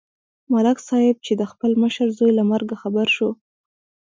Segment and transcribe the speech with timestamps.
[0.53, 3.29] ملک صاحب چې د خپل مشر زوی له مرګه خبر شو